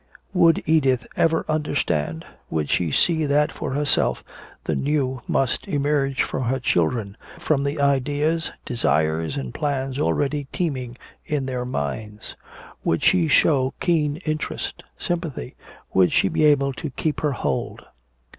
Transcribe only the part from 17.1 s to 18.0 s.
her hold?